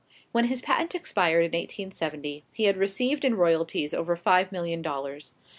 [0.31, 5.35] When his patent expired in 1870, he had received in royalties over five million dollars.